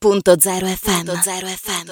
Radio.0 0.00 0.64
FM. 0.64 1.08
FM. 1.08 1.90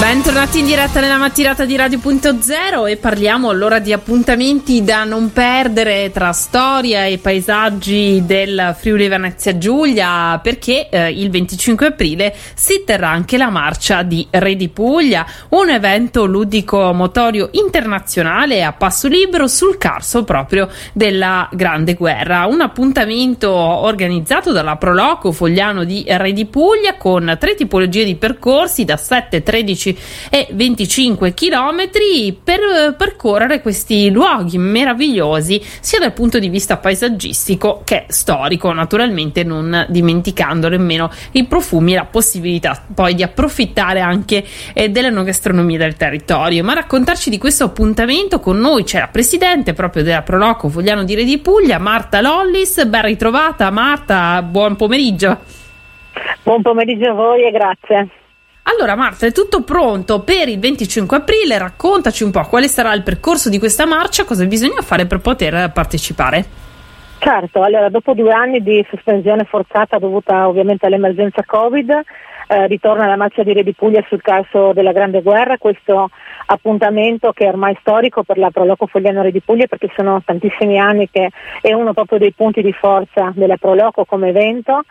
Bentornati 0.00 0.60
in 0.60 0.64
diretta 0.64 1.00
nella 1.00 1.18
mattinata 1.18 1.66
di 1.66 1.76
Radio.0 1.76 2.88
e 2.88 2.96
parliamo 2.96 3.50
allora 3.50 3.78
di 3.78 3.92
appuntamenti 3.92 4.82
da 4.82 5.04
non 5.04 5.34
perdere 5.34 6.10
tra 6.12 6.32
storia 6.32 7.04
e 7.04 7.18
paesaggi 7.18 8.22
del 8.24 8.74
Friuli 8.78 9.06
Venezia 9.06 9.58
Giulia 9.58 10.40
perché 10.42 10.88
eh, 10.88 11.10
il 11.10 11.28
25 11.28 11.88
aprile 11.88 12.34
si 12.54 12.84
terrà 12.86 13.10
anche 13.10 13.36
la 13.36 13.50
marcia 13.50 14.02
di 14.02 14.26
Re 14.30 14.56
di 14.56 14.70
Puglia, 14.70 15.26
un 15.50 15.68
evento 15.68 16.24
ludico 16.24 16.94
motorio 16.94 17.50
internazionale 17.52 18.64
a 18.64 18.72
passo 18.72 19.08
libero 19.08 19.46
sul 19.46 19.76
carso 19.76 20.24
proprio 20.24 20.70
della 20.94 21.50
Grande 21.52 21.92
Guerra. 21.92 22.46
Un 22.46 22.62
appuntamento 22.62 23.50
organizzato 23.52 24.52
dalla 24.52 24.76
Proloco 24.76 25.32
Fogliano 25.32 25.84
di 25.84 26.02
Re 26.08 26.32
di 26.32 26.46
Puglia 26.46 26.96
con 26.96 27.40
tre 27.42 27.56
tipologie 27.56 28.04
di 28.04 28.14
percorsi 28.14 28.84
da 28.84 28.96
7, 28.96 29.42
13 29.42 29.98
e 30.30 30.46
25 30.52 31.34
km 31.34 31.88
per 32.40 32.60
eh, 32.60 32.94
percorrere 32.96 33.60
questi 33.60 34.12
luoghi 34.12 34.58
meravigliosi 34.58 35.60
sia 35.80 35.98
dal 35.98 36.12
punto 36.12 36.38
di 36.38 36.48
vista 36.48 36.76
paesaggistico 36.76 37.82
che 37.84 38.04
storico, 38.06 38.72
naturalmente 38.72 39.42
non 39.42 39.86
dimenticando 39.88 40.68
nemmeno 40.68 41.10
i 41.32 41.44
profumi 41.44 41.94
e 41.94 41.96
la 41.96 42.04
possibilità 42.04 42.80
poi 42.94 43.16
di 43.16 43.24
approfittare 43.24 43.98
anche 43.98 44.44
eh, 44.72 44.88
dell'enogastronomia 44.90 45.78
del 45.78 45.96
territorio. 45.96 46.62
Ma 46.62 46.70
a 46.70 46.76
raccontarci 46.76 47.28
di 47.28 47.38
questo 47.38 47.64
appuntamento 47.64 48.38
con 48.38 48.60
noi 48.60 48.84
c'è 48.84 49.00
la 49.00 49.08
presidente 49.08 49.72
proprio 49.72 50.04
della 50.04 50.22
Proloco 50.22 50.68
Fogliano 50.68 51.02
di 51.02 51.16
Re 51.16 51.24
di 51.24 51.38
Puglia, 51.38 51.78
Marta 51.78 52.20
Lollis. 52.20 52.84
Ben 52.84 53.02
ritrovata 53.02 53.68
Marta, 53.70 54.40
buon 54.42 54.76
pomeriggio. 54.76 55.61
Buon 56.42 56.62
pomeriggio 56.62 57.10
a 57.10 57.14
voi 57.14 57.44
e 57.44 57.50
grazie. 57.50 58.08
Allora 58.64 58.94
Marta, 58.94 59.26
è 59.26 59.32
tutto 59.32 59.62
pronto 59.62 60.22
per 60.22 60.48
il 60.48 60.60
25 60.60 61.16
aprile, 61.16 61.58
raccontaci 61.58 62.22
un 62.22 62.30
po' 62.30 62.42
quale 62.42 62.68
sarà 62.68 62.92
il 62.94 63.02
percorso 63.02 63.48
di 63.48 63.58
questa 63.58 63.86
marcia, 63.86 64.24
cosa 64.24 64.44
bisogna 64.44 64.82
fare 64.82 65.06
per 65.06 65.18
poter 65.18 65.70
partecipare. 65.72 66.44
Certo, 67.18 67.62
allora 67.62 67.88
dopo 67.88 68.14
due 68.14 68.32
anni 68.32 68.60
di 68.62 68.84
sospensione 68.90 69.44
forzata 69.44 69.98
dovuta 69.98 70.48
ovviamente 70.48 70.86
all'emergenza 70.86 71.44
Covid, 71.44 72.02
eh, 72.48 72.66
ritorna 72.66 73.06
la 73.06 73.16
marcia 73.16 73.42
di 73.42 73.52
Re 73.52 73.62
di 73.62 73.74
Puglia 73.74 74.04
sul 74.08 74.22
caso 74.22 74.72
della 74.72 74.92
Grande 74.92 75.22
Guerra, 75.22 75.58
questo 75.58 76.10
appuntamento 76.46 77.32
che 77.32 77.44
è 77.44 77.48
ormai 77.48 77.76
storico 77.80 78.22
per 78.22 78.38
la 78.38 78.50
Proloco 78.50 78.86
Fogliano 78.86 79.22
Re 79.22 79.30
di 79.30 79.40
Puglia 79.40 79.66
perché 79.66 79.90
sono 79.94 80.20
tantissimi 80.24 80.78
anni 80.78 81.08
che 81.10 81.30
è 81.60 81.72
uno 81.72 81.92
proprio 81.92 82.18
dei 82.18 82.32
punti 82.32 82.62
di 82.62 82.72
forza 82.72 83.32
della 83.34 83.56
Proloco 83.56 84.04
come 84.04 84.28
evento. 84.28 84.82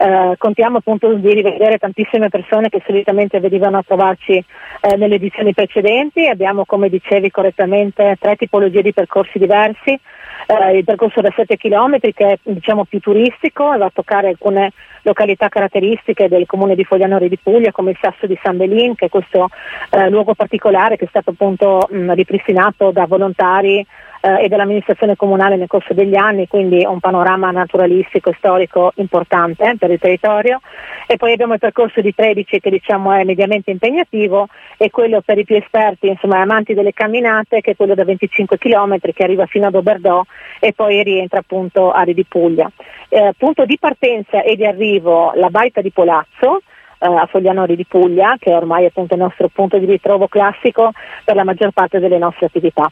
Eh, 0.00 0.34
contiamo 0.38 0.78
appunto 0.78 1.12
di 1.12 1.32
rivedere 1.32 1.78
tantissime 1.78 2.28
persone 2.28 2.68
che 2.68 2.82
solitamente 2.86 3.40
venivano 3.40 3.78
a 3.78 3.82
trovarci 3.82 4.32
eh, 4.34 4.96
nelle 4.96 5.16
edizioni 5.16 5.54
precedenti. 5.54 6.26
Abbiamo, 6.28 6.64
come 6.64 6.88
dicevi 6.88 7.30
correttamente, 7.30 8.16
tre 8.20 8.36
tipologie 8.36 8.82
di 8.82 8.92
percorsi 8.92 9.38
diversi. 9.38 9.98
Eh, 10.46 10.78
il 10.78 10.84
percorso 10.84 11.20
da 11.20 11.32
7 11.34 11.56
km 11.56 11.98
che 11.98 12.12
è 12.26 12.38
diciamo, 12.42 12.84
più 12.84 13.00
turistico 13.00 13.72
e 13.72 13.78
va 13.78 13.86
a 13.86 13.92
toccare 13.92 14.28
alcune 14.28 14.72
località 15.02 15.48
caratteristiche 15.48 16.28
del 16.28 16.46
comune 16.46 16.74
di 16.74 16.84
Foglianori 16.98 17.28
di 17.28 17.38
Puglia 17.40 17.70
come 17.70 17.92
il 17.92 17.98
Sasso 18.00 18.26
di 18.26 18.36
San 18.42 18.56
Belin 18.56 18.96
che 18.96 19.06
è 19.06 19.08
questo 19.08 19.48
eh, 19.90 20.10
luogo 20.10 20.34
particolare 20.34 20.96
che 20.96 21.04
è 21.04 21.08
stato 21.08 21.30
appunto 21.30 21.86
mh, 21.88 22.12
ripristinato 22.14 22.90
da 22.90 23.06
volontari 23.06 23.86
eh, 24.20 24.44
e 24.44 24.48
dell'amministrazione 24.48 25.16
comunale 25.16 25.56
nel 25.56 25.68
corso 25.68 25.94
degli 25.94 26.16
anni, 26.16 26.48
quindi 26.48 26.84
un 26.84 26.98
panorama 26.98 27.50
naturalistico 27.50 28.30
e 28.30 28.34
storico 28.36 28.92
importante 28.96 29.76
per 29.78 29.90
il 29.90 29.98
territorio. 29.98 30.60
E 31.06 31.16
poi 31.16 31.32
abbiamo 31.32 31.54
il 31.54 31.58
percorso 31.58 32.00
di 32.00 32.14
13 32.14 32.60
che 32.60 32.70
diciamo 32.70 33.12
è 33.12 33.24
mediamente 33.24 33.70
impegnativo 33.70 34.48
e 34.76 34.90
quello 34.90 35.20
per 35.20 35.38
i 35.38 35.44
più 35.44 35.56
esperti, 35.56 36.08
insomma 36.08 36.40
amanti 36.40 36.74
delle 36.74 36.92
camminate, 36.92 37.60
che 37.60 37.72
è 37.72 37.76
quello 37.76 37.94
da 37.94 38.04
25 38.04 38.58
km 38.58 38.98
che 38.98 39.22
arriva 39.22 39.46
fino 39.46 39.66
ad 39.66 39.74
Oberdò 39.74 40.22
e 40.58 40.72
poi 40.72 41.02
rientra 41.02 41.38
appunto 41.38 41.92
a 41.92 42.02
Ri 42.02 42.24
Puglia. 42.28 42.70
Eh, 43.08 43.32
punto 43.36 43.64
di 43.64 43.78
partenza 43.78 44.42
e 44.42 44.56
di 44.56 44.66
arrivo 44.66 45.32
la 45.34 45.48
baita 45.48 45.80
di 45.80 45.90
Polazzo, 45.90 46.60
eh, 46.98 47.06
a 47.06 47.26
Foglianori 47.26 47.76
di 47.76 47.84
Puglia, 47.84 48.36
che 48.38 48.50
è 48.50 48.56
ormai 48.56 48.86
appunto 48.86 49.14
il 49.14 49.20
nostro 49.20 49.48
punto 49.48 49.78
di 49.78 49.86
ritrovo 49.86 50.28
classico 50.28 50.92
per 51.24 51.34
la 51.34 51.44
maggior 51.44 51.70
parte 51.72 51.98
delle 51.98 52.18
nostre 52.18 52.46
attività. 52.46 52.90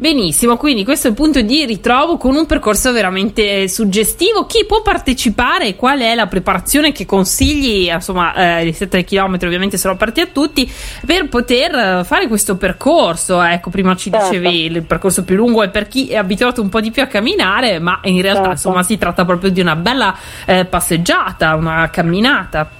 Benissimo, 0.00 0.56
quindi 0.56 0.82
questo 0.82 1.08
è 1.08 1.10
il 1.10 1.16
punto 1.16 1.42
di 1.42 1.66
ritrovo 1.66 2.16
con 2.16 2.34
un 2.34 2.46
percorso 2.46 2.90
veramente 2.90 3.68
suggestivo. 3.68 4.46
Chi 4.46 4.64
può 4.64 4.80
partecipare? 4.80 5.76
Qual 5.76 5.98
è 5.98 6.14
la 6.14 6.26
preparazione 6.26 6.90
che 6.90 7.04
consigli? 7.04 7.90
Insomma, 7.90 8.60
eh, 8.60 8.68
i 8.68 8.72
7 8.72 9.04
km 9.04 9.36
ovviamente 9.42 9.76
sono 9.76 9.92
aperti 9.92 10.22
a 10.22 10.28
tutti 10.32 10.66
per 11.04 11.28
poter 11.28 11.74
eh, 11.74 12.04
fare 12.04 12.28
questo 12.28 12.56
percorso. 12.56 13.42
Ecco, 13.42 13.68
prima 13.68 13.94
ci 13.94 14.10
certo. 14.10 14.30
dicevi 14.30 14.64
il 14.64 14.82
percorso 14.84 15.22
più 15.22 15.36
lungo 15.36 15.62
è 15.62 15.68
per 15.68 15.86
chi 15.86 16.08
è 16.08 16.16
abituato 16.16 16.62
un 16.62 16.70
po' 16.70 16.80
di 16.80 16.90
più 16.90 17.02
a 17.02 17.06
camminare, 17.06 17.78
ma 17.78 18.00
in 18.04 18.22
realtà 18.22 18.38
certo. 18.38 18.52
insomma 18.52 18.82
si 18.82 18.96
tratta 18.96 19.26
proprio 19.26 19.50
di 19.50 19.60
una 19.60 19.76
bella 19.76 20.16
eh, 20.46 20.64
passeggiata, 20.64 21.54
una 21.56 21.90
camminata. 21.90 22.79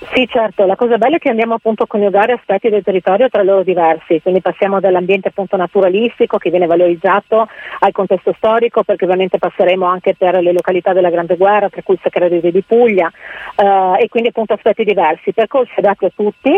Sì, 0.00 0.28
certo, 0.28 0.64
la 0.64 0.76
cosa 0.76 0.96
bella 0.96 1.16
è 1.16 1.18
che 1.18 1.28
andiamo 1.28 1.54
appunto 1.54 1.82
a 1.82 1.86
coniugare 1.88 2.32
aspetti 2.32 2.68
del 2.68 2.84
territorio 2.84 3.28
tra 3.28 3.42
loro 3.42 3.64
diversi, 3.64 4.20
quindi 4.22 4.40
passiamo 4.40 4.78
dall'ambiente 4.78 5.28
appunto 5.28 5.56
naturalistico 5.56 6.38
che 6.38 6.50
viene 6.50 6.66
valorizzato 6.66 7.48
al 7.80 7.90
contesto 7.90 8.32
storico, 8.36 8.84
perché 8.84 9.04
ovviamente 9.04 9.38
passeremo 9.38 9.84
anche 9.84 10.14
per 10.14 10.40
le 10.40 10.52
località 10.52 10.92
della 10.92 11.10
Grande 11.10 11.36
Guerra, 11.36 11.68
tra 11.68 11.82
cui 11.82 11.94
il 11.94 12.00
Sacrario 12.00 12.40
di 12.40 12.62
Puglia, 12.62 13.10
eh, 13.56 14.04
e 14.04 14.08
quindi 14.08 14.28
appunto 14.28 14.52
aspetti 14.52 14.84
diversi, 14.84 15.32
percorsi 15.32 15.74
adatti 15.76 16.04
a 16.04 16.12
tutti, 16.14 16.52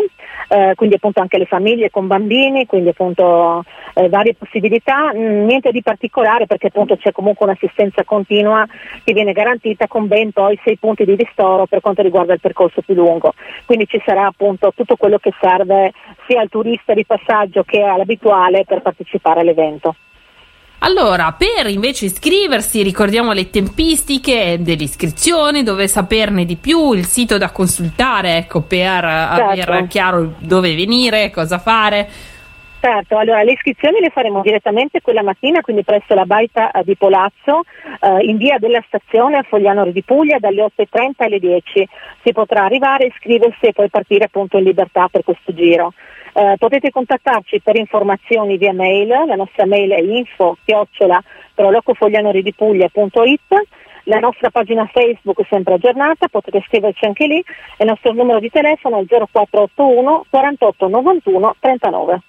eh, 0.49 0.75
quindi 0.75 0.97
appunto 0.97 1.21
anche 1.21 1.39
le 1.39 1.47
famiglie 1.47 1.89
con 1.89 2.07
bambini, 2.07 2.67
quindi 2.67 2.91
appunto 2.91 3.65
eh, 3.95 4.09
varie 4.11 4.34
possibilità, 4.34 5.12
mm, 5.15 5.47
niente 5.47 5.71
di 5.71 5.83
particolare 5.83 6.47
perché 6.47 6.67
appunto 6.67 6.97
c'è 6.97 7.11
comunque 7.12 7.47
un'assistenza 7.47 8.05
continua 8.05 8.67
che 9.03 9.15
viene 9.15 9.33
garantita 9.33 9.87
con 9.87 10.07
ben 10.07 10.31
poi 10.33 10.59
sei 10.62 10.77
punti 10.77 11.05
di 11.05 11.15
ristoro 11.15 11.67
per 11.67 11.81
quanto 11.81 12.03
riguarda 12.03 12.34
il 12.34 12.41
percorso 12.41 12.83
più 12.83 12.95
lungo 12.95 13.30
quindi 13.65 13.87
ci 13.87 14.01
sarà 14.05 14.27
appunto 14.27 14.73
tutto 14.75 14.97
quello 14.97 15.19
che 15.19 15.33
serve 15.41 15.93
sia 16.27 16.41
al 16.41 16.49
turista 16.49 16.95
di 16.95 17.05
passaggio 17.05 17.63
che 17.63 17.83
all'abituale 17.83 18.65
per 18.65 18.83
partecipare 18.83 19.41
all'evento. 19.41 19.95
Allora, 20.83 21.37
per 21.37 21.67
invece 21.67 22.07
iscriversi, 22.07 22.83
ricordiamo 22.83 23.33
le 23.33 23.51
tempistiche 23.51 24.57
dell'iscrizione, 24.61 25.63
dove 25.63 25.87
saperne 25.87 26.47
di 26.47 26.57
più, 26.57 26.95
il 26.95 27.05
sito 27.05 27.37
da 27.37 27.51
consultare, 27.51 28.39
ecco, 28.39 28.63
per 28.63 29.03
certo. 29.03 29.43
avere 29.43 29.87
chiaro 29.89 30.35
dove 30.39 30.75
venire, 30.75 31.31
cosa 31.31 31.59
fare. 31.59 32.09
Certo, 32.81 33.19
allora 33.19 33.43
le 33.43 33.53
iscrizioni 33.53 34.01
le 34.01 34.09
faremo 34.09 34.41
direttamente 34.41 35.03
quella 35.03 35.23
mattina, 35.23 35.61
quindi 35.61 35.85
presso 35.85 36.15
la 36.15 36.25
baita 36.25 36.71
eh, 36.71 36.83
di 36.83 36.97
Polazzo, 36.97 37.61
eh, 38.01 38.25
in 38.25 38.39
via 38.39 38.57
della 38.57 38.83
stazione 38.87 39.37
a 39.37 39.43
Fogliano 39.43 39.85
di 39.91 40.03
Puglia 40.03 40.39
dalle 40.39 40.63
8.30 40.63 41.11
alle 41.19 41.39
10. 41.39 41.89
Si 42.23 42.33
potrà 42.33 42.65
arrivare, 42.65 43.09
iscriversi 43.09 43.67
e 43.67 43.73
poi 43.73 43.91
partire 43.91 44.25
appunto 44.25 44.57
in 44.57 44.65
libertà 44.65 45.09
per 45.09 45.25
questo 45.25 45.53
giro. 45.53 45.93
Eh, 46.33 46.55
potete 46.59 46.89
contattarci 46.89 47.61
per 47.61 47.77
informazioni 47.77 48.57
via 48.57 48.73
mail, 48.73 49.09
la 49.09 49.37
nostra 49.37 49.67
mail 49.67 49.91
è 49.91 50.01
info 50.01 50.57
chiocciola 50.65 51.23
prolocofoglianoridipuglia.it 51.55 53.67
la 54.05 54.19
nostra 54.19 54.49
pagina 54.49 54.89
Facebook 54.91 55.43
è 55.43 55.47
sempre 55.51 55.75
aggiornata, 55.75 56.29
potete 56.29 56.65
scriverci 56.67 57.05
anche 57.05 57.27
lì 57.27 57.41
e 57.41 57.85
il 57.85 57.87
nostro 57.87 58.13
numero 58.13 58.41
di 58.41 58.49
telefono 58.49 59.01
è 59.01 59.05
0481 59.05 60.25
48 60.31 60.89
91 60.89 61.57
39. 61.61 62.23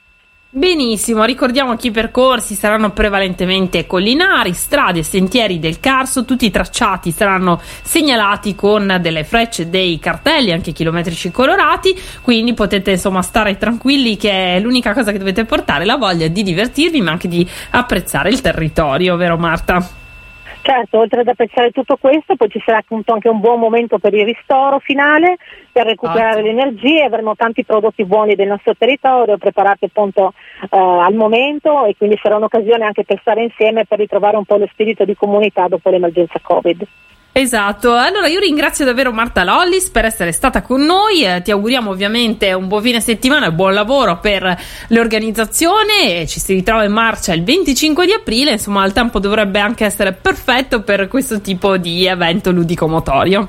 Benissimo, 0.53 1.23
ricordiamo 1.23 1.77
che 1.77 1.87
i 1.87 1.91
percorsi 1.91 2.55
saranno 2.55 2.91
prevalentemente 2.91 3.87
collinari, 3.87 4.51
strade 4.51 5.01
sentieri 5.01 5.59
del 5.59 5.79
Carso, 5.79 6.25
tutti 6.25 6.45
i 6.45 6.51
tracciati 6.51 7.13
saranno 7.13 7.61
segnalati 7.81 8.53
con 8.53 8.97
delle 8.99 9.23
frecce, 9.23 9.69
dei 9.69 9.97
cartelli, 9.97 10.51
anche 10.51 10.73
chilometrici 10.73 11.31
colorati, 11.31 11.97
quindi 12.21 12.53
potete 12.53 12.91
insomma 12.91 13.21
stare 13.21 13.57
tranquilli 13.57 14.17
che 14.17 14.57
è 14.57 14.59
l'unica 14.59 14.93
cosa 14.93 15.13
che 15.13 15.19
dovete 15.19 15.45
portare, 15.45 15.85
la 15.85 15.95
voglia 15.95 16.27
di 16.27 16.43
divertirvi 16.43 16.99
ma 16.99 17.11
anche 17.11 17.29
di 17.29 17.47
apprezzare 17.69 18.29
il 18.29 18.41
territorio, 18.41 19.15
vero 19.15 19.37
Marta? 19.37 20.00
Certo, 20.63 20.99
oltre 20.99 21.21
ad 21.21 21.27
apprezzare 21.27 21.71
tutto 21.71 21.97
questo, 21.97 22.35
poi 22.35 22.49
ci 22.49 22.61
sarà 22.63 22.77
appunto 22.77 23.13
anche 23.13 23.27
un 23.27 23.39
buon 23.39 23.59
momento 23.59 23.97
per 23.97 24.13
il 24.13 24.25
ristoro 24.25 24.77
finale, 24.77 25.37
per 25.71 25.87
recuperare 25.87 26.39
ah, 26.39 26.43
le 26.43 26.49
energie, 26.49 27.03
avremo 27.03 27.35
tanti 27.35 27.65
prodotti 27.65 28.05
buoni 28.05 28.35
del 28.35 28.47
nostro 28.47 28.75
territorio 28.75 29.37
preparati 29.37 29.85
appunto 29.85 30.33
eh, 30.61 30.67
al 30.77 31.15
momento 31.15 31.85
e 31.85 31.95
quindi 31.97 32.19
sarà 32.21 32.35
un'occasione 32.35 32.85
anche 32.85 33.03
per 33.03 33.19
stare 33.21 33.41
insieme 33.41 33.85
per 33.85 33.97
ritrovare 33.97 34.37
un 34.37 34.45
po' 34.45 34.57
lo 34.57 34.67
spirito 34.71 35.03
di 35.03 35.15
comunità 35.15 35.67
dopo 35.67 35.89
l'emergenza 35.89 36.39
Covid. 36.39 36.85
Esatto, 37.33 37.93
allora 37.93 38.27
io 38.27 38.39
ringrazio 38.39 38.83
davvero 38.83 39.13
Marta 39.13 39.45
Lollis 39.45 39.89
per 39.89 40.03
essere 40.03 40.33
stata 40.33 40.61
con 40.61 40.83
noi, 40.83 41.23
eh, 41.23 41.41
ti 41.41 41.51
auguriamo 41.51 41.89
ovviamente 41.89 42.51
un 42.51 42.67
buon 42.67 42.81
fine 42.81 42.99
settimana 42.99 43.47
e 43.47 43.51
buon 43.53 43.73
lavoro 43.73 44.19
per 44.19 44.57
l'organizzazione, 44.89 46.27
ci 46.27 46.41
si 46.41 46.53
ritrova 46.53 46.83
in 46.83 46.91
marcia 46.91 47.33
il 47.33 47.43
25 47.43 48.05
di 48.05 48.11
aprile, 48.11 48.51
insomma 48.51 48.85
il 48.85 48.91
tempo 48.91 49.19
dovrebbe 49.19 49.59
anche 49.59 49.85
essere 49.85 50.11
perfetto 50.11 50.81
per 50.81 51.07
questo 51.07 51.39
tipo 51.39 51.77
di 51.77 52.05
evento 52.05 52.51
ludico-motorio. 52.51 53.47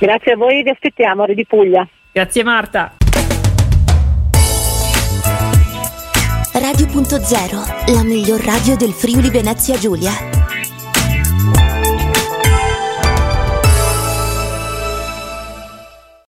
Grazie 0.00 0.32
a 0.32 0.36
voi, 0.36 0.64
vi 0.64 0.70
aspettiamo, 0.70 1.24
Re 1.24 1.34
di 1.34 1.46
Puglia. 1.46 1.86
Grazie 2.10 2.42
Marta. 2.42 2.94
Radio.0, 6.52 7.94
la 7.94 8.02
miglior 8.02 8.40
radio 8.40 8.76
del 8.76 8.90
Friuli 8.90 9.30
Venezia 9.30 9.76
Giulia. 9.76 10.37